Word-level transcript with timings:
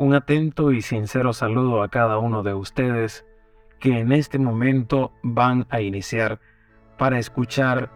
Un 0.00 0.14
atento 0.14 0.70
y 0.70 0.80
sincero 0.80 1.32
saludo 1.32 1.82
a 1.82 1.88
cada 1.88 2.18
uno 2.18 2.44
de 2.44 2.54
ustedes 2.54 3.26
que 3.80 3.98
en 3.98 4.12
este 4.12 4.38
momento 4.38 5.10
van 5.24 5.66
a 5.70 5.80
iniciar 5.80 6.38
para 6.96 7.18
escuchar 7.18 7.90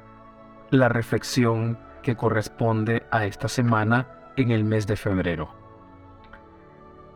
la 0.70 0.88
reflexión 0.88 1.78
que 2.02 2.16
corresponde 2.16 3.04
a 3.12 3.24
esta 3.24 3.46
semana 3.46 4.32
en 4.36 4.50
el 4.50 4.64
mes 4.64 4.88
de 4.88 4.96
febrero. 4.96 5.54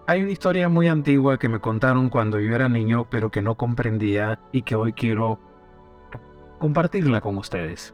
Hay 0.07 0.23
una 0.23 0.31
historia 0.31 0.69
muy 0.69 0.87
antigua 0.87 1.37
que 1.37 1.49
me 1.49 1.59
contaron 1.59 2.09
cuando 2.09 2.39
yo 2.39 2.55
era 2.55 2.69
niño 2.69 3.09
pero 3.11 3.33
que 3.33 3.43
no 3.43 3.57
comprendía 3.57 4.39
y 4.53 4.63
que 4.63 4.77
hoy 4.77 4.93
quiero 4.93 5.41
compartirla 6.61 7.21
con 7.21 7.39
ustedes. 7.39 7.93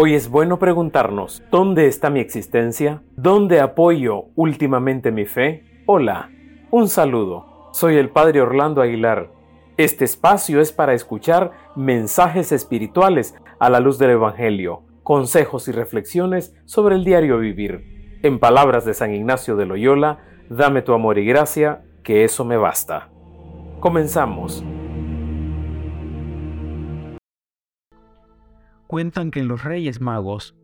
Hoy 0.00 0.14
es 0.14 0.30
bueno 0.30 0.60
preguntarnos, 0.60 1.42
¿dónde 1.50 1.88
está 1.88 2.08
mi 2.08 2.20
existencia? 2.20 3.02
¿Dónde 3.16 3.60
apoyo 3.60 4.26
últimamente 4.36 5.10
mi 5.10 5.26
fe? 5.26 5.64
Hola, 5.86 6.30
un 6.70 6.88
saludo. 6.88 7.70
Soy 7.72 7.96
el 7.96 8.08
Padre 8.08 8.40
Orlando 8.40 8.80
Aguilar. 8.80 9.32
Este 9.76 10.04
espacio 10.04 10.60
es 10.60 10.70
para 10.70 10.94
escuchar 10.94 11.50
mensajes 11.74 12.52
espirituales 12.52 13.34
a 13.58 13.70
la 13.70 13.80
luz 13.80 13.98
del 13.98 14.10
Evangelio, 14.10 14.82
consejos 15.02 15.66
y 15.66 15.72
reflexiones 15.72 16.54
sobre 16.64 16.94
el 16.94 17.04
diario 17.04 17.40
vivir. 17.40 18.20
En 18.22 18.38
palabras 18.38 18.84
de 18.84 18.94
San 18.94 19.12
Ignacio 19.12 19.56
de 19.56 19.66
Loyola, 19.66 20.20
dame 20.48 20.82
tu 20.82 20.92
amor 20.92 21.18
y 21.18 21.24
gracia, 21.24 21.82
que 22.04 22.22
eso 22.22 22.44
me 22.44 22.56
basta. 22.56 23.08
Comenzamos. 23.80 24.62
Cuentan 28.88 29.30
que 29.30 29.44
los 29.44 29.64
Reyes 29.64 30.00
Magos, 30.00 30.56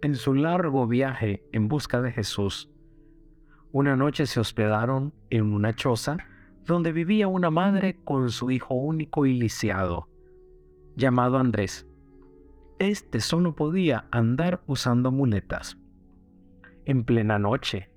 en 0.00 0.14
su 0.14 0.32
largo 0.32 0.86
viaje 0.86 1.46
en 1.52 1.68
busca 1.68 2.00
de 2.00 2.10
Jesús, 2.10 2.70
una 3.70 3.96
noche 3.96 4.24
se 4.24 4.40
hospedaron 4.40 5.12
en 5.28 5.52
una 5.52 5.74
choza 5.74 6.16
donde 6.64 6.90
vivía 6.92 7.28
una 7.28 7.50
madre 7.50 7.98
con 8.02 8.30
su 8.30 8.50
hijo 8.50 8.72
único 8.72 9.26
y 9.26 9.34
lisiado, 9.34 10.08
llamado 10.96 11.36
Andrés. 11.36 11.86
Este 12.78 13.20
solo 13.20 13.54
podía 13.54 14.06
andar 14.10 14.62
usando 14.66 15.12
muletas. 15.12 15.76
En 16.86 17.04
plena 17.04 17.38
noche, 17.38 17.90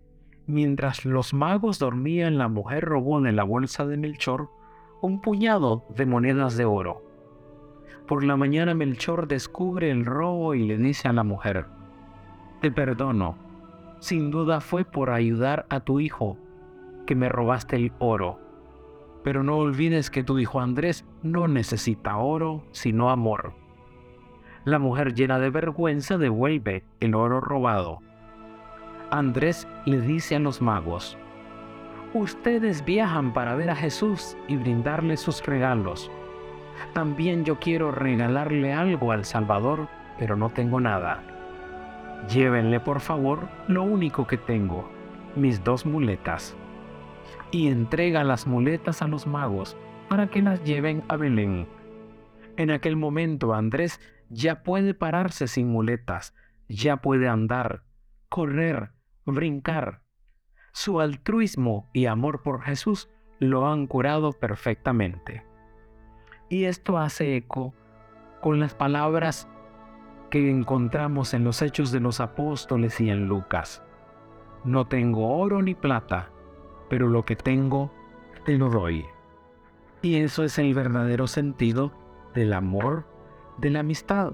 mientras 0.45 1.05
los 1.05 1.33
magos 1.33 1.79
dormían, 1.79 2.37
la 2.37 2.49
mujer 2.49 2.83
robó 2.83 3.21
de 3.21 3.31
la 3.31 3.45
bolsa 3.45 3.85
de 3.85 3.95
Melchor 3.95 4.49
un 5.01 5.21
puñado 5.21 5.85
de 5.95 6.05
monedas 6.05 6.57
de 6.57 6.65
oro 6.65 7.08
por 8.09 8.23
la 8.23 8.35
mañana 8.35 8.73
Melchor 8.73 9.27
descubre 9.27 9.91
el 9.91 10.03
robo 10.03 10.55
y 10.55 10.65
le 10.65 10.77
dice 10.77 11.07
a 11.07 11.13
la 11.13 11.23
mujer, 11.23 11.67
te 12.59 12.71
perdono, 12.71 13.37
sin 13.99 14.31
duda 14.31 14.61
fue 14.61 14.83
por 14.83 15.11
ayudar 15.11 15.67
a 15.69 15.81
tu 15.81 15.99
hijo 15.99 16.35
que 17.05 17.13
me 17.13 17.29
robaste 17.29 17.75
el 17.75 17.91
oro, 17.99 18.39
pero 19.23 19.43
no 19.43 19.57
olvides 19.57 20.09
que 20.09 20.23
tu 20.23 20.39
hijo 20.39 20.59
Andrés 20.59 21.05
no 21.21 21.47
necesita 21.47 22.17
oro, 22.17 22.63
sino 22.71 23.11
amor. 23.11 23.53
La 24.65 24.79
mujer 24.79 25.13
llena 25.13 25.37
de 25.37 25.51
vergüenza 25.51 26.17
devuelve 26.17 26.83
el 27.01 27.13
oro 27.13 27.39
robado. 27.41 27.99
Andrés 29.11 29.67
le 29.85 30.01
dice 30.01 30.35
a 30.35 30.39
los 30.39 30.63
magos, 30.63 31.15
ustedes 32.15 32.83
viajan 32.83 33.33
para 33.33 33.53
ver 33.53 33.69
a 33.69 33.75
Jesús 33.75 34.35
y 34.47 34.55
brindarle 34.55 35.15
sus 35.15 35.45
regalos 35.45 36.09
también 36.93 37.45
yo 37.45 37.59
quiero 37.59 37.91
regalarle 37.91 38.73
algo 38.73 39.11
al 39.11 39.25
Salvador, 39.25 39.87
pero 40.17 40.35
no 40.35 40.49
tengo 40.49 40.79
nada. 40.79 41.23
Llévenle 42.27 42.79
por 42.79 42.99
favor 42.99 43.47
lo 43.67 43.83
único 43.83 44.27
que 44.27 44.37
tengo, 44.37 44.89
mis 45.35 45.63
dos 45.63 45.85
muletas. 45.85 46.55
Y 47.51 47.67
entrega 47.67 48.23
las 48.23 48.45
muletas 48.45 49.01
a 49.01 49.07
los 49.07 49.25
magos 49.25 49.77
para 50.09 50.27
que 50.27 50.41
las 50.41 50.63
lleven 50.63 51.03
a 51.07 51.15
Belén. 51.15 51.67
En 52.57 52.71
aquel 52.71 52.95
momento 52.95 53.53
Andrés 53.53 54.01
ya 54.29 54.63
puede 54.63 54.93
pararse 54.93 55.47
sin 55.47 55.69
muletas, 55.69 56.35
ya 56.67 56.97
puede 56.97 57.27
andar, 57.27 57.83
correr, 58.27 58.91
brincar. 59.25 60.01
Su 60.71 60.99
altruismo 60.99 61.89
y 61.93 62.05
amor 62.05 62.43
por 62.43 62.61
Jesús 62.61 63.09
lo 63.39 63.67
han 63.67 63.87
curado 63.87 64.33
perfectamente. 64.33 65.48
Y 66.49 66.65
esto 66.65 66.97
hace 66.97 67.35
eco 67.35 67.75
con 68.41 68.59
las 68.59 68.73
palabras 68.73 69.47
que 70.31 70.49
encontramos 70.49 71.35
en 71.35 71.43
los 71.43 71.61
Hechos 71.61 71.91
de 71.91 71.99
los 71.99 72.19
Apóstoles 72.19 72.99
y 72.99 73.11
en 73.11 73.27
Lucas. 73.27 73.83
No 74.63 74.87
tengo 74.87 75.37
oro 75.37 75.61
ni 75.61 75.75
plata, 75.75 76.31
pero 76.89 77.07
lo 77.07 77.23
que 77.23 77.35
tengo 77.35 77.91
te 78.45 78.57
lo 78.57 78.69
doy. 78.69 79.05
Y 80.01 80.15
eso 80.15 80.43
es 80.43 80.57
el 80.57 80.73
verdadero 80.73 81.27
sentido 81.27 81.91
del 82.33 82.53
amor, 82.53 83.05
de 83.57 83.69
la 83.69 83.81
amistad. 83.81 84.33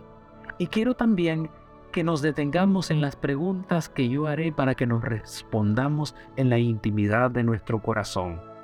Y 0.57 0.67
quiero 0.67 0.95
también 0.95 1.49
que 1.91 2.05
nos 2.05 2.21
detengamos 2.21 2.91
en 2.91 3.01
las 3.01 3.17
preguntas 3.17 3.89
que 3.89 4.07
yo 4.07 4.27
haré 4.27 4.53
para 4.53 4.75
que 4.75 4.87
nos 4.87 5.03
respondamos 5.03 6.15
en 6.37 6.49
la 6.49 6.59
intimidad 6.59 7.29
de 7.31 7.43
nuestro 7.43 7.81
corazón 7.81 8.54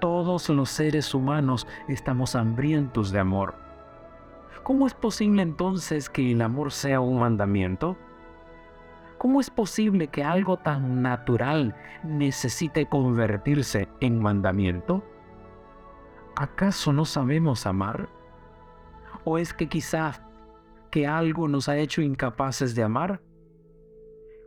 todos 0.00 0.48
los 0.48 0.70
seres 0.70 1.14
humanos 1.14 1.66
estamos 1.86 2.34
hambrientos 2.34 3.12
de 3.12 3.20
amor. 3.20 3.54
¿Cómo 4.62 4.86
es 4.86 4.94
posible 4.94 5.42
entonces 5.42 6.08
que 6.08 6.32
el 6.32 6.42
amor 6.42 6.72
sea 6.72 7.00
un 7.00 7.20
mandamiento? 7.20 7.96
¿Cómo 9.18 9.40
es 9.40 9.50
posible 9.50 10.08
que 10.08 10.24
algo 10.24 10.56
tan 10.56 11.02
natural 11.02 11.76
necesite 12.02 12.86
convertirse 12.86 13.88
en 14.00 14.20
mandamiento? 14.20 15.04
¿Acaso 16.36 16.92
no 16.92 17.04
sabemos 17.04 17.66
amar? 17.66 18.08
¿O 19.24 19.36
es 19.36 19.52
que 19.52 19.68
quizá 19.68 20.26
que 20.90 21.06
algo 21.06 21.48
nos 21.48 21.68
ha 21.68 21.76
hecho 21.76 22.00
incapaces 22.00 22.74
de 22.74 22.82
amar? 22.82 23.20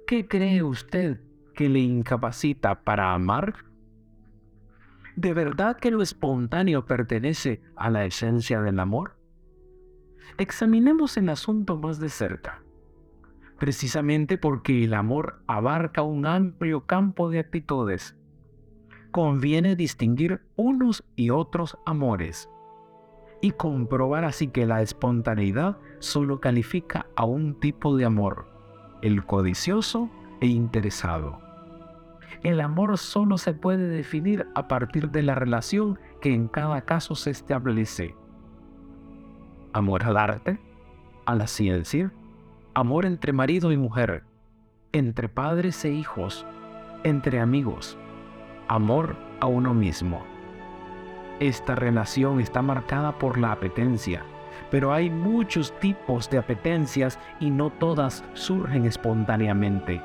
¿Qué 0.07 0.27
cree 0.27 0.63
usted 0.63 1.21
que 1.53 1.69
le 1.69 1.79
incapacita 1.79 2.83
para 2.83 3.13
amar? 3.13 3.72
¿De 5.16 5.34
verdad 5.34 5.78
que 5.78 5.91
lo 5.91 6.01
espontáneo 6.01 6.85
pertenece 6.85 7.62
a 7.75 7.91
la 7.91 8.06
esencia 8.06 8.62
del 8.62 8.79
amor? 8.79 9.16
Examinemos 10.40 11.18
el 11.18 11.29
asunto 11.29 11.78
más 11.78 12.00
de 12.00 12.09
cerca, 12.09 12.63
precisamente 13.59 14.40
porque 14.40 14.84
el 14.84 14.96
amor 14.96 15.44
abarca 15.46 16.01
un 16.01 16.25
amplio 16.25 16.88
campo 16.88 17.29
de 17.29 17.40
actitudes. 17.40 18.16
Conviene 19.12 19.75
distinguir 19.75 20.41
unos 20.56 21.03
y 21.16 21.30
otros 21.30 21.78
amores 21.85 22.50
y 23.44 23.51
comprobar 23.51 24.24
así 24.24 24.47
que 24.47 24.66
la 24.66 24.81
espontaneidad 24.81 25.78
solo 26.00 26.40
califica 26.40 27.06
a 27.16 27.25
un 27.25 27.59
tipo 27.59 27.95
de 27.97 28.06
amor, 28.06 28.47
el 29.03 29.25
codicioso 29.25 30.09
e 30.40 30.47
interesado. 30.47 31.42
El 32.43 32.59
amor 32.59 32.97
solo 32.97 33.37
se 33.37 33.53
puede 33.53 33.87
definir 33.87 34.47
a 34.53 34.67
partir 34.67 35.11
de 35.11 35.23
la 35.23 35.33
relación 35.33 35.97
que 36.19 36.33
en 36.33 36.49
cada 36.49 36.81
caso 36.81 37.15
se 37.15 37.31
establece. 37.31 38.15
Amor 39.71 40.03
al 40.03 40.17
arte, 40.17 40.59
a 41.25 41.35
la 41.35 41.47
ciencia, 41.47 42.11
amor 42.73 43.05
entre 43.05 43.31
marido 43.31 43.71
y 43.71 43.77
mujer, 43.77 44.25
entre 44.91 45.29
padres 45.29 45.85
e 45.85 45.91
hijos, 45.91 46.45
entre 47.05 47.39
amigos, 47.39 47.97
amor 48.67 49.15
a 49.39 49.45
uno 49.47 49.73
mismo. 49.73 50.25
Esta 51.39 51.75
relación 51.75 52.41
está 52.41 52.61
marcada 52.61 53.17
por 53.19 53.37
la 53.37 53.53
apetencia, 53.53 54.21
pero 54.69 54.91
hay 54.91 55.09
muchos 55.09 55.71
tipos 55.79 56.29
de 56.29 56.39
apetencias 56.39 57.17
y 57.39 57.51
no 57.51 57.69
todas 57.69 58.25
surgen 58.33 58.83
espontáneamente 58.83 60.01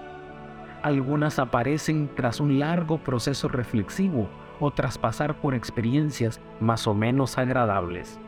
algunas 0.88 1.38
aparecen 1.38 2.10
tras 2.14 2.40
un 2.40 2.58
largo 2.58 2.98
proceso 2.98 3.48
reflexivo 3.48 4.28
o 4.58 4.70
tras 4.70 4.98
pasar 4.98 5.40
por 5.40 5.54
experiencias 5.54 6.40
más 6.60 6.86
o 6.86 6.94
menos 6.94 7.38
agradables. 7.38 8.18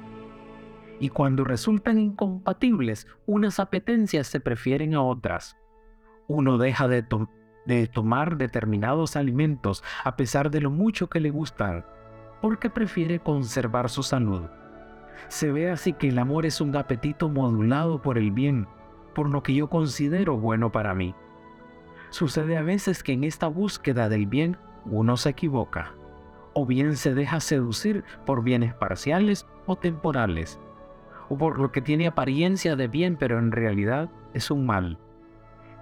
Y 1.00 1.08
cuando 1.08 1.44
resultan 1.44 1.98
incompatibles, 1.98 3.06
unas 3.26 3.58
apetencias 3.58 4.26
se 4.26 4.40
prefieren 4.40 4.94
a 4.94 5.02
otras. 5.02 5.56
Uno 6.28 6.58
deja 6.58 6.86
de, 6.86 7.04
de 7.66 7.86
tomar 7.86 8.36
determinados 8.36 9.16
alimentos 9.16 9.82
a 10.04 10.16
pesar 10.16 10.50
de 10.50 10.60
lo 10.60 10.70
mucho 10.70 11.08
que 11.08 11.20
le 11.20 11.30
gustan, 11.30 11.84
porque 12.42 12.70
prefiere 12.70 13.18
conservar 13.18 13.88
su 13.88 14.02
salud. 14.02 14.42
Se 15.28 15.50
ve 15.50 15.70
así 15.70 15.94
que 15.94 16.08
el 16.08 16.18
amor 16.18 16.46
es 16.46 16.60
un 16.60 16.76
apetito 16.76 17.28
modulado 17.28 18.02
por 18.02 18.18
el 18.18 18.30
bien, 18.30 18.68
por 19.14 19.28
lo 19.28 19.42
que 19.42 19.54
yo 19.54 19.68
considero 19.68 20.36
bueno 20.36 20.70
para 20.70 20.94
mí. 20.94 21.14
Sucede 22.10 22.56
a 22.56 22.62
veces 22.62 23.02
que 23.02 23.12
en 23.12 23.24
esta 23.24 23.46
búsqueda 23.46 24.08
del 24.08 24.26
bien 24.26 24.56
uno 24.84 25.16
se 25.16 25.30
equivoca, 25.30 25.94
o 26.54 26.66
bien 26.66 26.96
se 26.96 27.14
deja 27.14 27.40
seducir 27.40 28.04
por 28.26 28.42
bienes 28.42 28.74
parciales 28.74 29.46
o 29.66 29.76
temporales, 29.76 30.60
o 31.28 31.38
por 31.38 31.58
lo 31.58 31.70
que 31.72 31.80
tiene 31.80 32.06
apariencia 32.06 32.76
de 32.76 32.88
bien 32.88 33.16
pero 33.16 33.38
en 33.38 33.52
realidad 33.52 34.10
es 34.34 34.50
un 34.50 34.66
mal. 34.66 34.98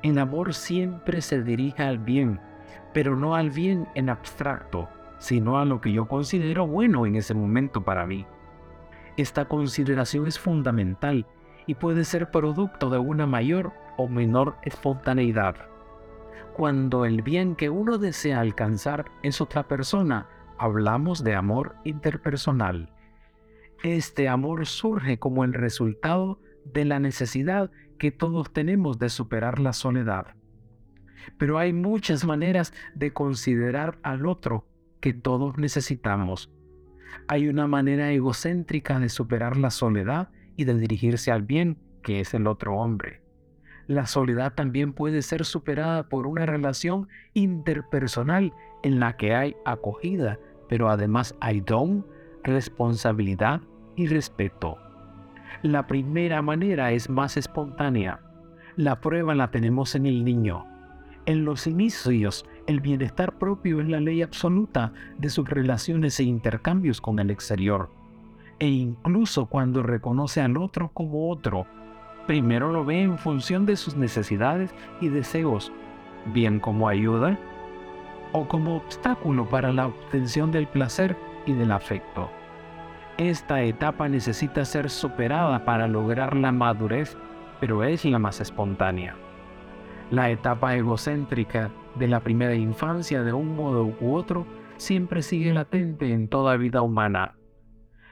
El 0.03 0.19
amor 0.19 0.55
siempre 0.55 1.21
se 1.23 1.43
dirige 1.43 1.83
al 1.83 1.99
bien 1.99 2.41
pero 2.93 3.17
no 3.17 3.35
al 3.35 3.51
bien 3.51 3.89
en 3.95 4.11
abstracto, 4.11 4.89
sino 5.19 5.59
a 5.59 5.65
lo 5.65 5.81
que 5.81 5.93
yo 5.93 6.09
considero 6.09 6.67
bueno 6.67 7.07
en 7.07 7.17
ese 7.17 7.35
momento 7.35 7.85
para 7.85 8.07
mí. 8.07 8.27
Esta 9.17 9.47
consideración 9.47 10.27
es 10.27 10.39
fundamental 10.39 11.27
y 11.67 11.75
puede 11.75 12.05
ser 12.05 12.31
producto 12.31 12.89
de 12.89 12.99
una 12.99 13.27
mayor 13.27 13.73
o 13.97 14.09
menor 14.09 14.57
espontaneidad. 14.63 15.57
Cuando 16.55 17.05
el 17.05 17.23
bien 17.23 17.55
que 17.55 17.71
uno 17.71 17.99
desea 17.99 18.41
alcanzar 18.41 19.07
es 19.23 19.41
otra 19.41 19.69
persona, 19.69 20.29
hablamos 20.59 21.23
de 21.23 21.35
amor 21.35 21.77
interpersonal. 21.85 22.93
Este 23.83 24.29
amor 24.29 24.67
surge 24.67 25.19
como 25.19 25.45
el 25.45 25.55
resultado 25.55 26.41
de 26.65 26.85
la 26.85 26.99
necesidad 26.99 27.71
que 27.99 28.11
todos 28.11 28.53
tenemos 28.53 28.99
de 28.99 29.09
superar 29.09 29.61
la 29.61 29.73
soledad. 29.73 30.35
Pero 31.39 31.59
hay 31.59 31.73
muchas 31.73 32.25
maneras 32.25 32.73
de 32.95 33.13
considerar 33.13 33.99
al 34.03 34.27
otro 34.27 34.67
que 35.01 35.13
todos 35.13 35.59
necesitamos. 35.59 36.51
Hay 37.29 37.49
una 37.49 37.67
manera 37.67 38.11
egocéntrica 38.11 38.99
de 38.99 39.09
superar 39.09 39.57
la 39.57 39.71
soledad 39.71 40.31
y 40.57 40.65
de 40.65 40.75
dirigirse 40.75 41.31
al 41.31 41.43
bien, 41.43 41.79
que 42.03 42.21
es 42.21 42.35
el 42.35 42.47
otro 42.47 42.77
hombre. 42.77 43.23
La 43.89 44.07
soledad 44.07 44.53
también 44.53 44.93
puede 44.93 45.23
ser 45.23 45.47
superada 45.47 46.11
por 46.11 46.27
una 46.27 46.45
relación 46.45 47.09
interpersonal 47.33 48.53
en 48.83 49.01
la 49.01 49.17
que 49.17 49.35
hay 49.35 49.57
acogida, 49.65 50.39
pero 50.69 50.91
además 50.91 51.35
hay 51.41 51.63
don, 51.63 52.07
responsabilidad 52.45 53.63
y 53.97 54.07
respeto. 54.07 54.77
La 55.63 55.87
primera 55.87 56.43
manera 56.43 56.93
es 56.93 57.09
más 57.09 57.39
espontánea. 57.39 58.21
La 58.77 59.01
prueba 59.01 59.35
la 59.35 59.51
tenemos 59.51 59.95
en 59.95 60.05
el 60.05 60.23
niño. 60.23 60.67
En 61.25 61.47
los 61.47 61.67
inicios, 61.67 62.45
el 62.67 62.81
bienestar 62.81 63.39
propio 63.39 63.81
es 63.81 63.89
la 63.89 64.01
ley 64.01 64.21
absoluta 64.21 64.93
de 65.17 65.31
sus 65.31 65.49
relaciones 65.49 66.21
e 66.21 66.25
intercambios 66.25 67.01
con 67.01 67.19
el 67.21 67.31
exterior. 67.31 67.89
E 68.59 68.69
incluso 68.69 69.47
cuando 69.47 69.83
reconoce 69.83 70.43
al 70.43 70.59
otro 70.59 70.91
como 70.93 71.31
otro, 71.31 71.67
primero 72.29 72.71
lo 72.71 72.85
ve 72.85 73.01
en 73.01 73.17
función 73.17 73.65
de 73.65 73.75
sus 73.75 73.97
necesidades 73.97 74.75
y 75.01 75.09
deseos, 75.09 75.73
bien 76.27 76.61
como 76.61 76.87
ayuda 76.87 77.39
o 78.33 78.47
como 78.47 78.77
obstáculo 78.77 79.49
para 79.49 79.73
la 79.73 79.87
obtención 79.87 80.53
del 80.53 80.67
placer 80.67 81.17
y 81.47 81.55
del 81.55 81.73
afecto. 81.73 82.29
Esta 83.17 83.63
etapa 83.63 84.11
necesita 84.11 84.67
ser 84.67 84.91
superada 84.91 85.65
para 85.65 85.89
lograr 85.89 86.37
la 86.37 86.53
madurez, 86.53 87.17
pero 87.61 87.83
es 87.83 88.05
la 88.05 88.19
más 88.19 88.43
espontánea. 88.43 89.17
La 90.11 90.29
etapa 90.29 90.77
egocéntrica 90.77 91.71
de 91.95 92.09
la 92.09 92.21
primera 92.21 92.55
infancia 92.55 93.23
de 93.23 93.33
un 93.33 93.57
modo 93.57 93.87
u 94.03 94.15
otro 94.15 94.47
siempre 94.77 95.23
sigue 95.23 95.55
latente 95.55 96.13
en 96.13 96.29
toda 96.29 96.59
vida 96.59 96.83
humana. 96.83 97.37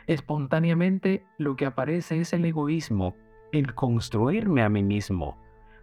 Espontáneamente 0.07 1.23
lo 1.37 1.55
que 1.57 1.67
aparece 1.67 2.19
es 2.19 2.33
el 2.33 2.47
egoísmo, 2.47 3.15
el 3.53 3.75
construirme 3.75 4.63
a 4.63 4.69
mí 4.69 4.83
mismo. 4.83 5.39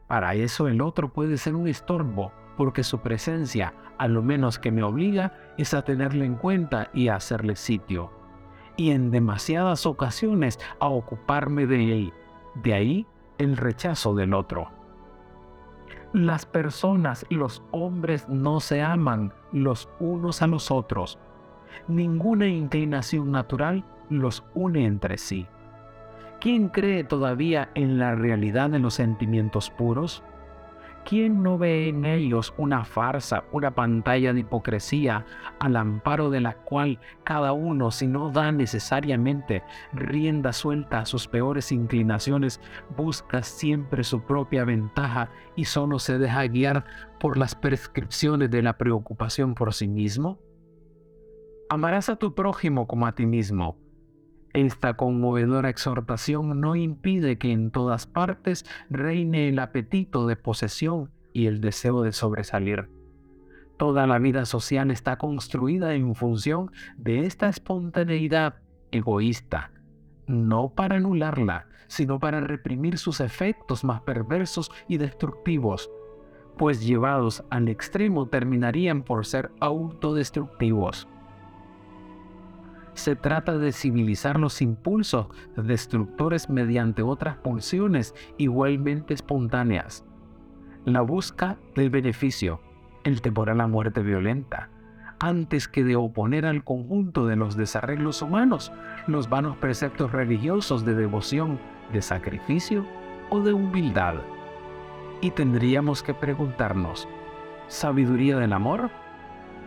Para 0.08 0.36
eso 0.36 0.68
el 0.68 0.82
otro 0.82 1.12
puede 1.12 1.38
ser 1.38 1.56
un 1.56 1.68
estorbo, 1.68 2.32
porque 2.58 2.84
su 2.84 3.00
presencia, 3.00 3.74
a 3.98 4.08
lo 4.08 4.22
menos 4.22 4.60
que 4.60 4.72
me 4.72 4.84
obliga, 4.84 5.34
es 5.58 5.74
a 5.74 5.84
tenerle 5.84 6.26
en 6.26 6.36
cuenta 6.36 6.90
y 6.94 7.08
a 7.08 7.16
hacerle 7.16 7.56
sitio. 7.56 8.12
Y 8.76 8.92
en 8.92 9.12
demasiadas 9.12 9.86
ocasiones 9.86 10.60
a 10.80 10.88
ocuparme 10.88 11.66
de 11.66 11.94
él. 11.94 12.14
De 12.56 12.74
ahí 12.74 13.08
el 13.38 13.58
rechazo 13.58 14.14
del 14.14 14.34
otro. 14.34 14.70
Las 16.14 16.46
personas, 16.46 17.26
los 17.30 17.64
hombres 17.72 18.30
no 18.30 18.60
se 18.60 18.84
aman 18.84 19.34
los 19.52 19.90
unos 20.00 20.42
a 20.44 20.48
los 20.48 20.70
otros. 20.70 21.18
Ninguna 21.88 22.48
inclinación 22.48 23.32
natural 23.32 23.84
los 24.10 24.44
une 24.54 24.86
entre 24.86 25.18
sí. 25.18 25.48
¿Quién 26.44 26.68
cree 26.68 27.06
todavía 27.06 27.70
en 27.74 28.00
la 28.00 28.16
realidad 28.16 28.70
de 28.70 28.78
los 28.78 28.96
sentimientos 28.96 29.70
puros? 29.70 30.24
¿Quién 31.06 31.42
no 31.42 31.58
ve 31.58 31.88
en 31.88 32.04
ellos 32.04 32.54
una 32.58 32.84
farsa, 32.84 33.46
una 33.54 33.72
pantalla 33.72 34.34
de 34.34 34.42
hipocresía 34.42 35.26
al 35.62 35.78
amparo 35.78 36.30
de 36.30 36.42
la 36.42 36.56
cual 36.56 37.00
cada 37.24 37.54
uno, 37.54 37.92
si 37.92 38.08
no 38.08 38.30
da 38.30 38.52
necesariamente 38.52 39.64
rienda 39.94 40.52
suelta 40.52 41.00
a 41.00 41.06
sus 41.06 41.30
peores 41.30 41.72
inclinaciones, 41.72 42.60
busca 42.98 43.42
siempre 43.42 44.04
su 44.04 44.24
propia 44.24 44.66
ventaja 44.66 45.30
y 45.56 45.64
solo 45.64 45.98
se 45.98 46.18
deja 46.18 46.46
guiar 46.48 46.84
por 47.22 47.38
las 47.38 47.56
prescripciones 47.56 48.52
de 48.52 48.64
la 48.64 48.78
preocupación 48.78 49.56
por 49.56 49.74
sí 49.74 49.88
mismo? 49.88 50.42
Amarás 51.70 52.10
a 52.10 52.18
tu 52.18 52.36
prójimo 52.36 52.86
como 52.86 53.08
a 53.08 53.16
ti 53.16 53.26
mismo 53.26 53.83
esta 54.54 54.94
conmovedora 54.94 55.70
exhortación 55.70 56.62
no 56.62 56.76
impide 56.76 57.40
que 57.40 57.52
en 57.52 57.72
todas 57.72 58.06
partes 58.06 58.66
reine 58.90 59.50
el 59.50 59.58
apetito 59.58 60.28
de 60.28 60.36
posesión 60.36 61.10
y 61.34 61.48
el 61.48 61.60
deseo 61.60 62.04
de 62.04 62.12
sobresalir. 62.12 62.90
Toda 63.78 64.06
la 64.06 64.20
vida 64.20 64.46
social 64.46 64.92
está 64.92 65.18
construida 65.18 65.96
en 65.96 66.14
función 66.14 66.72
de 66.98 67.26
esta 67.26 67.50
espontaneidad 67.50 68.56
egoísta, 68.92 69.72
no 70.28 70.70
para 70.70 70.98
anularla, 70.98 71.68
sino 71.88 72.20
para 72.20 72.40
reprimir 72.40 73.00
sus 73.00 73.20
efectos 73.20 73.84
más 73.84 74.02
perversos 74.02 74.72
y 74.88 74.98
destructivos, 74.98 75.90
pues 76.58 76.86
llevados 76.86 77.44
al 77.50 77.68
extremo 77.68 78.28
terminarían 78.28 79.02
por 79.02 79.26
ser 79.26 79.52
autodestructivos. 79.60 81.08
Se 82.94 83.16
trata 83.16 83.58
de 83.58 83.72
civilizar 83.72 84.40
los 84.40 84.62
impulsos 84.62 85.28
destructores 85.56 86.50
mediante 86.50 87.02
otras 87.02 87.38
pulsiones 87.38 88.14
igualmente 88.38 89.14
espontáneas. 89.14 90.06
La 90.86 91.02
busca 91.02 91.58
del 91.76 91.90
beneficio, 91.90 92.62
el 93.04 93.22
temor 93.22 93.50
a 93.50 93.56
la 93.56 93.68
muerte 93.68 94.02
violenta, 94.02 94.70
antes 95.20 95.68
que 95.68 95.84
de 95.84 95.96
oponer 95.96 96.46
al 96.46 96.64
conjunto 96.64 97.26
de 97.26 97.36
los 97.36 97.56
desarreglos 97.56 98.22
humanos 98.22 98.72
los 99.08 99.30
vanos 99.30 99.58
preceptos 99.58 100.12
religiosos 100.12 100.86
de 100.86 100.94
devoción, 100.94 101.60
de 101.94 102.02
sacrificio 102.02 102.86
o 103.30 103.40
de 103.40 103.54
humildad. 103.54 104.16
Y 105.22 105.32
tendríamos 105.32 106.04
que 106.04 106.14
preguntarnos, 106.14 107.08
¿sabiduría 107.68 108.38
del 108.38 108.54
amor? 108.54 108.92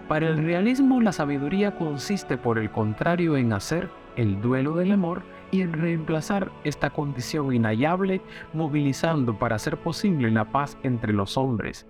Para 0.09 0.29
el 0.29 0.39
realismo, 0.39 1.01
la 1.01 1.11
sabiduría 1.11 1.77
consiste, 1.77 2.39
por 2.39 2.59
el 2.59 2.71
contrario, 2.71 3.37
en 3.37 3.53
hacer 3.53 3.91
el 4.15 4.41
duelo 4.41 4.77
del 4.77 4.93
amor 4.93 5.23
y 5.51 5.63
en 5.63 5.73
reemplazar 5.73 6.53
esta 6.63 6.91
condición 6.91 7.53
inhallable, 7.53 8.23
movilizando 8.53 9.37
para 9.39 9.57
hacer 9.57 9.79
posible 9.79 10.31
la 10.31 10.53
paz 10.53 10.79
entre 10.85 11.13
los 11.13 11.37
hombres, 11.37 11.89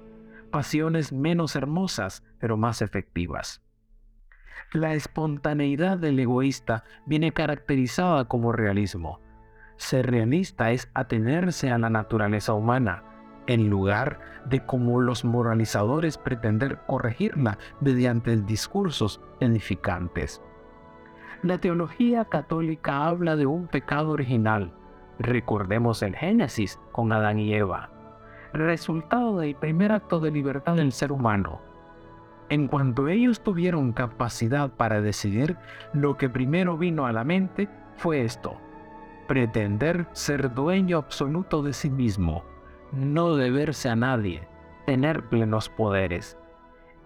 pasiones 0.51 1.13
menos 1.13 1.57
hermosas, 1.57 2.25
pero 2.39 2.57
más 2.57 2.81
efectivas. 2.81 3.63
La 4.73 4.95
espontaneidad 4.95 5.99
del 5.99 6.19
egoísta 6.19 6.85
viene 7.05 7.33
caracterizada 7.33 8.25
como 8.25 8.51
realismo. 8.51 9.21
Ser 9.77 10.11
realista 10.11 10.71
es 10.71 10.91
atenerse 10.95 11.71
a 11.71 11.79
la 11.79 11.91
naturaleza 11.91 12.55
humana, 12.55 13.05
en 13.47 13.71
lugar 13.71 14.19
de 14.45 14.65
como 14.65 15.01
los 15.01 15.25
moralizadores 15.25 16.19
pretender 16.19 16.79
corregirla 16.87 17.59
mediante 17.81 18.37
discursos 18.37 19.21
edificantes. 19.41 20.43
La 21.43 21.59
teología 21.59 22.25
católica 22.25 23.07
habla 23.07 23.37
de 23.37 23.47
un 23.47 23.67
pecado 23.69 24.11
original. 24.11 24.73
Recordemos 25.19 26.03
el 26.03 26.17
Génesis 26.17 26.79
con 26.93 27.13
Adán 27.13 27.39
y 27.39 27.55
Eva, 27.55 27.91
resultado 28.53 29.39
del 29.39 29.55
primer 29.55 29.93
acto 29.93 30.21
de 30.21 30.31
libertad 30.31 30.77
del 30.77 30.93
ser 30.93 31.13
humano. 31.13 31.61
En 32.49 32.69
cuanto 32.69 33.09
ellos 33.09 33.41
tuvieron 33.41 33.93
capacidad 33.93 34.71
para 34.71 35.01
decidir, 35.01 35.57
lo 35.93 36.17
que 36.17 36.29
primero 36.29 36.79
vino 36.79 37.07
a 37.07 37.13
la 37.13 37.25
mente 37.25 37.69
fue 37.97 38.23
esto, 38.23 38.57
pretender 39.27 40.07
ser 40.13 40.55
dueño 40.55 40.99
absoluto 40.99 41.63
de 41.63 41.73
sí 41.73 41.91
mismo 41.91 42.45
no 42.93 43.37
deberse 43.37 43.89
a 43.89 43.97
nadie, 43.97 44.47
tener 44.87 45.29
plenos 45.29 45.69
poderes. 45.69 46.39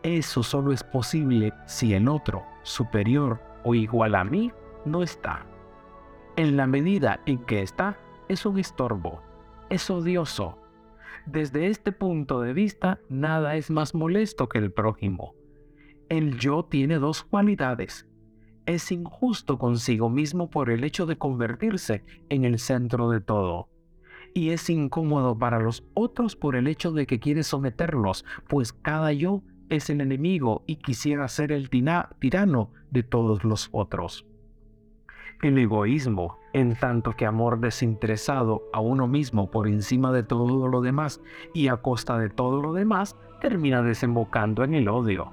Eso 0.02 0.42
solo 0.42 0.72
es 0.72 0.82
posible 0.82 1.52
si 1.66 1.94
el 1.94 2.08
otro, 2.08 2.44
superior 2.62 3.40
o 3.64 3.74
igual 3.74 4.14
a 4.14 4.24
mí, 4.24 4.52
no 4.84 5.02
está. 5.02 5.46
En 6.36 6.56
la 6.56 6.66
medida 6.66 7.20
en 7.26 7.38
que 7.44 7.62
está, 7.62 7.98
es 8.28 8.46
un 8.46 8.58
estorbo, 8.58 9.22
es 9.68 9.90
odioso. 9.90 10.58
Desde 11.26 11.66
este 11.66 11.92
punto 11.92 12.40
de 12.40 12.52
vista, 12.52 12.98
nada 13.08 13.56
es 13.56 13.70
más 13.70 13.94
molesto 13.94 14.48
que 14.48 14.58
el 14.58 14.72
prójimo. 14.72 15.34
El 16.08 16.38
yo 16.38 16.64
tiene 16.64 16.98
dos 16.98 17.22
cualidades. 17.22 18.06
Es 18.66 18.90
injusto 18.90 19.58
consigo 19.58 20.08
mismo 20.08 20.48
por 20.48 20.70
el 20.70 20.84
hecho 20.84 21.06
de 21.06 21.18
convertirse 21.18 22.04
en 22.28 22.44
el 22.44 22.58
centro 22.58 23.10
de 23.10 23.20
todo 23.20 23.68
y 24.34 24.50
es 24.50 24.68
incómodo 24.70 25.38
para 25.38 25.58
los 25.58 25.84
otros 25.94 26.36
por 26.36 26.56
el 26.56 26.66
hecho 26.66 26.92
de 26.92 27.06
que 27.06 27.20
quiere 27.20 27.42
someterlos, 27.42 28.24
pues 28.48 28.72
cada 28.72 29.12
yo 29.12 29.42
es 29.68 29.90
el 29.90 30.00
enemigo 30.00 30.62
y 30.66 30.76
quisiera 30.76 31.28
ser 31.28 31.52
el 31.52 31.70
tirano 31.70 32.70
de 32.90 33.02
todos 33.02 33.44
los 33.44 33.68
otros. 33.72 34.26
El 35.42 35.56
egoísmo, 35.56 36.36
en 36.52 36.76
tanto 36.76 37.12
que 37.12 37.24
amor 37.24 37.60
desinteresado 37.60 38.62
a 38.72 38.80
uno 38.80 39.06
mismo 39.06 39.50
por 39.50 39.68
encima 39.68 40.12
de 40.12 40.22
todo 40.22 40.68
lo 40.68 40.82
demás 40.82 41.20
y 41.54 41.68
a 41.68 41.78
costa 41.78 42.18
de 42.18 42.28
todo 42.28 42.60
lo 42.60 42.74
demás, 42.74 43.16
termina 43.40 43.80
desembocando 43.82 44.64
en 44.64 44.74
el 44.74 44.88
odio. 44.88 45.32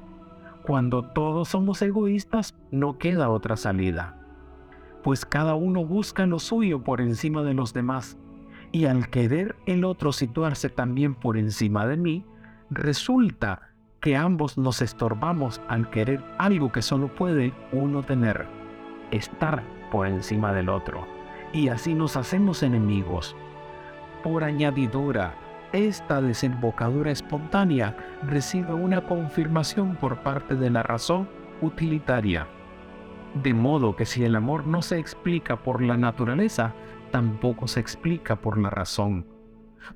Cuando 0.66 1.04
todos 1.04 1.50
somos 1.50 1.82
egoístas, 1.82 2.56
no 2.72 2.98
queda 2.98 3.30
otra 3.30 3.58
salida, 3.58 4.18
pues 5.04 5.26
cada 5.26 5.56
uno 5.56 5.86
busca 5.86 6.26
lo 6.26 6.40
suyo 6.40 6.84
por 6.84 7.02
encima 7.02 7.44
de 7.44 7.54
los 7.54 7.74
demás, 7.74 8.18
y 8.72 8.86
al 8.86 9.10
querer 9.10 9.56
el 9.66 9.84
otro 9.84 10.12
situarse 10.12 10.70
también 10.70 11.16
por 11.16 11.38
encima 11.38 11.86
de 11.88 11.98
mí, 11.98 12.26
resulta 12.70 13.62
que 14.00 14.16
ambos 14.16 14.58
nos 14.58 14.82
estorbamos 14.82 15.62
al 15.68 15.90
querer 15.90 16.24
algo 16.38 16.72
que 16.72 16.82
solo 16.82 17.14
puede 17.14 17.54
uno 17.72 18.04
tener, 18.04 18.46
estar 19.12 19.64
por 19.92 20.08
encima 20.08 20.54
del 20.54 20.70
otro, 20.70 21.08
y 21.54 21.70
así 21.70 21.94
nos 21.94 22.16
hacemos 22.16 22.64
enemigos. 22.64 23.36
Por 24.24 24.44
añadidura, 24.44 25.34
esta 25.74 26.22
desembocadura 26.22 27.12
espontánea 27.12 27.96
recibe 28.26 28.74
una 28.74 29.02
confirmación 29.02 29.96
por 29.96 30.18
parte 30.24 30.56
de 30.56 30.70
la 30.70 30.84
razón 30.84 31.28
utilitaria. 31.62 32.48
De 33.34 33.54
modo 33.54 33.96
que 33.96 34.06
si 34.06 34.24
el 34.24 34.36
amor 34.36 34.66
no 34.66 34.82
se 34.82 34.98
explica 34.98 35.58
por 35.58 35.82
la 35.82 35.98
naturaleza, 35.98 36.74
tampoco 37.12 37.68
se 37.68 37.80
explica 37.80 38.38
por 38.38 38.58
la 38.58 38.70
razón. 38.70 39.28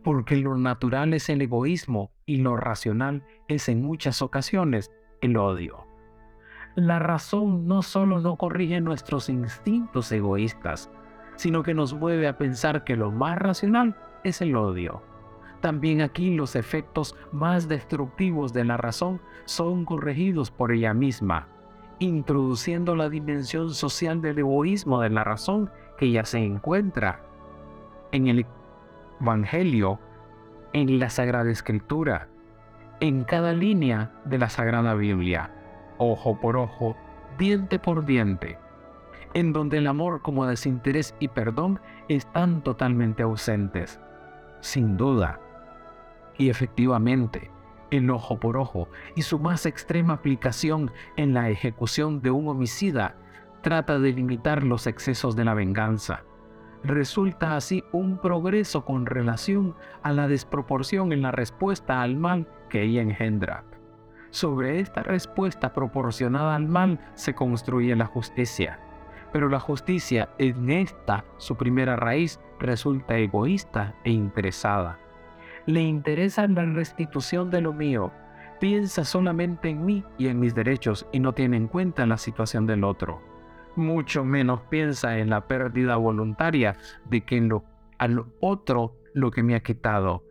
Porque 0.04 0.38
lo 0.38 0.58
natural 0.58 1.14
es 1.14 1.30
el 1.30 1.42
egoísmo 1.42 2.12
y 2.26 2.38
lo 2.38 2.56
racional 2.56 3.24
es 3.48 3.68
en 3.70 3.82
muchas 3.82 4.22
ocasiones 4.22 4.92
el 5.22 5.38
odio. 5.38 5.86
La 6.76 7.00
razón 7.00 7.68
no 7.68 7.82
solo 7.82 8.22
no 8.22 8.38
corrige 8.38 8.80
nuestros 8.80 9.28
instintos 9.28 10.12
egoístas, 10.12 10.90
sino 11.36 11.64
que 11.64 11.74
nos 11.74 11.94
mueve 11.94 12.28
a 12.28 12.38
pensar 12.38 12.84
que 12.84 12.96
lo 12.96 13.12
más 13.12 13.38
racional 13.38 13.98
es 14.24 14.42
el 14.42 14.56
odio. 14.56 15.02
También 15.60 16.02
aquí 16.02 16.34
los 16.34 16.56
efectos 16.56 17.16
más 17.32 17.68
destructivos 17.68 18.54
de 18.54 18.64
la 18.64 18.78
razón 18.78 19.22
son 19.46 19.86
corregidos 19.86 20.50
por 20.50 20.72
ella 20.72 20.94
misma, 20.94 21.48
introduciendo 22.00 22.96
la 22.96 23.10
dimensión 23.10 23.74
social 23.74 24.22
del 24.22 24.40
egoísmo 24.40 25.02
de 25.02 25.10
la 25.10 25.24
razón 25.24 25.70
que 26.02 26.12
ya 26.12 26.26
se 26.26 26.40
encuentra 26.40 27.22
en 28.12 28.28
el 28.28 28.48
Evangelio, 29.22 30.00
en 30.74 31.00
la 31.00 31.12
Sagrada 31.12 31.52
Escritura, 31.52 32.28
en 33.00 33.24
cada 33.24 33.54
línea 33.54 34.12
de 34.26 34.40
la 34.40 34.50
Sagrada 34.50 34.96
Biblia 34.96 35.52
ojo 36.00 36.40
por 36.40 36.58
ojo, 36.58 36.96
diente 37.38 37.78
por 37.78 38.04
diente, 38.04 38.58
en 39.36 39.54
donde 39.54 39.78
el 39.78 39.86
amor 39.86 40.24
como 40.24 40.48
desinterés 40.48 41.14
y 41.20 41.28
perdón 41.28 41.80
están 42.10 42.64
totalmente 42.64 43.22
ausentes. 43.22 44.00
Sin 44.62 44.98
duda. 44.98 45.40
Y 46.40 46.50
efectivamente, 46.50 47.52
el 47.92 48.10
ojo 48.10 48.40
por 48.40 48.58
ojo 48.58 48.88
y 49.16 49.22
su 49.22 49.38
más 49.38 49.68
extrema 49.68 50.14
aplicación 50.14 50.90
en 51.16 51.36
la 51.36 51.52
ejecución 51.52 52.22
de 52.24 52.32
un 52.32 52.48
homicida 52.48 53.16
trata 53.62 54.00
de 54.00 54.12
limitar 54.12 54.64
los 54.64 54.88
excesos 54.88 55.36
de 55.36 55.46
la 55.46 55.54
venganza. 55.54 56.24
Resulta 56.84 57.56
así 57.56 57.84
un 57.92 58.18
progreso 58.18 58.86
con 58.86 59.06
relación 59.06 59.76
a 60.02 60.12
la 60.14 60.28
desproporción 60.28 61.14
en 61.14 61.22
la 61.22 61.32
respuesta 61.32 62.02
al 62.02 62.16
mal 62.16 62.48
que 62.70 62.82
ella 62.82 63.02
engendra. 63.02 63.64
Sobre 64.32 64.80
esta 64.80 65.04
respuesta 65.04 65.74
proporcionada 65.74 66.56
al 66.56 66.68
mal 66.68 67.00
se 67.14 67.36
construye 67.36 67.96
la 67.96 68.06
justicia. 68.06 68.80
Pero 69.32 69.48
la 69.48 69.60
justicia 69.60 70.30
en 70.40 70.70
esta, 70.72 71.24
su 71.38 71.56
primera 71.56 71.96
raíz, 71.96 72.40
resulta 72.60 73.18
egoísta 73.18 73.94
e 74.04 74.12
interesada. 74.12 75.00
Le 75.66 75.82
interesa 75.82 76.48
la 76.48 76.66
restitución 76.66 77.50
de 77.50 77.62
lo 77.62 77.74
mío, 77.74 78.12
piensa 78.60 79.06
solamente 79.06 79.70
en 79.70 79.86
mí 79.86 80.04
y 80.18 80.28
en 80.28 80.40
mis 80.40 80.56
derechos 80.56 81.08
y 81.12 81.20
no 81.20 81.34
tiene 81.34 81.58
en 81.58 81.68
cuenta 81.68 82.06
la 82.06 82.18
situación 82.18 82.66
del 82.66 82.84
otro. 82.84 83.31
Mucho 83.76 84.26
menos 84.26 84.62
piensa 84.70 85.18
en 85.18 85.30
la 85.30 85.48
pérdida 85.48 85.96
voluntaria 85.96 86.78
de 87.10 87.22
que 87.22 87.40
lo, 87.40 87.64
al 87.98 88.26
otro 88.42 88.98
lo 89.14 89.32
que 89.32 89.44
me 89.44 89.56
ha 89.56 89.62
quitado, 89.62 90.24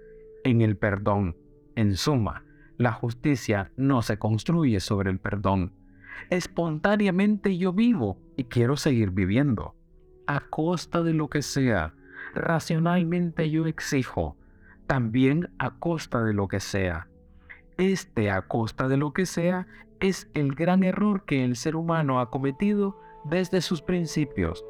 en 0.44 0.61
el 0.61 0.76
perdón. 0.76 1.37
En 1.75 1.97
suma, 1.97 2.44
la 2.76 2.92
justicia 2.92 3.73
no 3.76 4.02
se 4.02 4.18
construye 4.18 4.80
sobre 4.80 5.11
el 5.11 5.18
perdón. 5.18 5.73
Espontáneamente 6.28 7.56
yo 7.56 7.73
vivo 7.73 8.18
y 8.37 8.44
quiero 8.44 8.76
seguir 8.76 9.11
viviendo. 9.11 9.75
A 10.26 10.40
costa 10.40 11.02
de 11.02 11.14
lo 11.14 11.28
que 11.28 11.42
sea, 11.42 11.94
racionalmente 12.35 13.50
yo 13.50 13.66
exijo, 13.66 14.37
también 14.87 15.50
a 15.59 15.78
costa 15.78 16.23
de 16.23 16.35
lo 16.35 16.49
que 16.49 16.61
sea. 16.61 17.09
Este 17.78 18.30
a 18.30 18.42
costa 18.42 18.88
de 18.88 18.99
lo 18.99 19.12
que 19.12 19.25
sea 19.25 19.66
es 20.00 20.30
el 20.35 20.54
gran 20.54 20.82
error 20.82 21.25
que 21.25 21.44
el 21.44 21.56
ser 21.56 21.76
humano 21.76 22.20
ha 22.20 22.30
cometido 22.30 22.99
desde 23.25 23.61
sus 23.61 23.83
principios, 23.83 24.65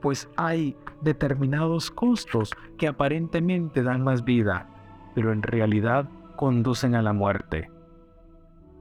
pues 0.00 0.28
hay 0.36 0.76
determinados 1.00 1.90
costos 1.90 2.50
que 2.76 2.88
aparentemente 2.88 3.82
dan 3.82 4.02
más 4.02 4.24
vida, 4.24 4.68
pero 5.14 5.32
en 5.32 5.42
realidad 5.42 6.08
conducen 6.36 6.94
a 6.94 7.02
la 7.02 7.12
muerte. 7.12 7.70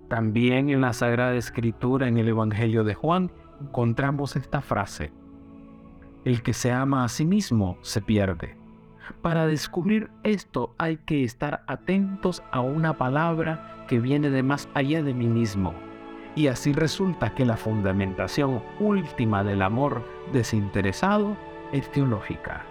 También 0.09 0.69
en 0.69 0.81
la 0.81 0.93
Sagrada 0.93 1.35
Escritura, 1.35 2.07
en 2.07 2.17
el 2.17 2.27
Evangelio 2.27 2.83
de 2.83 2.93
Juan, 2.93 3.31
encontramos 3.61 4.35
esta 4.35 4.61
frase. 4.61 5.11
El 6.25 6.41
que 6.43 6.53
se 6.53 6.71
ama 6.71 7.03
a 7.03 7.09
sí 7.09 7.25
mismo 7.25 7.77
se 7.81 8.01
pierde. 8.01 8.57
Para 9.21 9.47
descubrir 9.47 10.09
esto 10.23 10.73
hay 10.77 10.97
que 10.97 11.23
estar 11.23 11.63
atentos 11.67 12.43
a 12.51 12.61
una 12.61 12.97
palabra 12.97 13.85
que 13.87 13.99
viene 13.99 14.29
de 14.29 14.43
más 14.43 14.69
allá 14.73 15.03
de 15.03 15.13
mí 15.13 15.27
mismo. 15.27 15.73
Y 16.35 16.47
así 16.47 16.73
resulta 16.73 17.33
que 17.35 17.45
la 17.45 17.57
fundamentación 17.57 18.63
última 18.79 19.43
del 19.43 19.61
amor 19.61 20.03
desinteresado 20.31 21.37
es 21.71 21.91
teológica. 21.91 22.65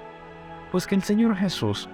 Pues 0.72 0.86
que 0.86 0.94
el 0.94 1.02
Señor 1.02 1.36
Jesús, 1.36 1.88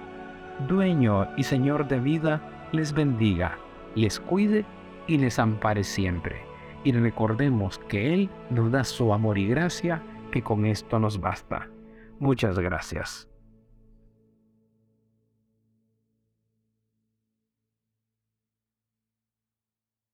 dueño 0.66 1.28
y 1.36 1.42
Señor 1.42 1.88
de 1.88 2.00
vida, 2.00 2.68
les 2.72 2.92
bendiga, 2.92 3.58
les 3.94 4.18
cuide 4.20 4.64
y 5.06 5.18
les 5.18 5.38
ampare 5.38 5.84
siempre. 5.84 6.42
Y 6.84 6.92
recordemos 6.92 7.78
que 7.88 8.14
Él 8.14 8.30
nos 8.50 8.70
da 8.70 8.84
su 8.84 9.12
amor 9.12 9.36
y 9.36 9.48
gracia, 9.48 10.02
que 10.30 10.42
con 10.42 10.64
esto 10.64 10.98
nos 10.98 11.20
basta. 11.20 11.68
Muchas 12.18 12.58
gracias. 12.58 13.27